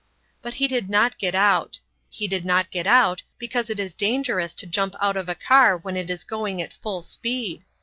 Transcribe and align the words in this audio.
But 0.41 0.55
he 0.55 0.67
did 0.67 0.89
not 0.89 1.19
get 1.19 1.35
out. 1.35 1.79
He 2.09 2.27
did 2.27 2.43
not 2.43 2.71
get 2.71 2.87
out, 2.87 3.21
because 3.37 3.69
it 3.69 3.79
is 3.79 3.93
dangerous 3.93 4.55
to 4.55 4.65
jump 4.65 4.95
out 4.99 5.15
of 5.15 5.29
a 5.29 5.35
car 5.35 5.77
when 5.77 5.95
it 5.95 6.09
is 6.09 6.23
going 6.23 6.59
at 6.59 6.73
full 6.73 7.03
speed. 7.03 7.63